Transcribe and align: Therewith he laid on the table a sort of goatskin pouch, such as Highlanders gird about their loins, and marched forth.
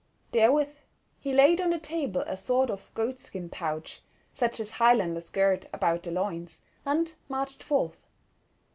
Therewith 0.31 0.77
he 1.19 1.31
laid 1.31 1.61
on 1.61 1.69
the 1.69 1.77
table 1.77 2.21
a 2.25 2.35
sort 2.35 2.71
of 2.71 2.91
goatskin 2.95 3.49
pouch, 3.49 4.01
such 4.33 4.59
as 4.59 4.71
Highlanders 4.71 5.29
gird 5.29 5.69
about 5.71 6.01
their 6.01 6.13
loins, 6.13 6.63
and 6.87 7.13
marched 7.29 7.61
forth. 7.61 8.07